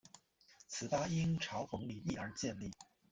[0.67, 2.71] 此吧因嘲讽李毅而建立。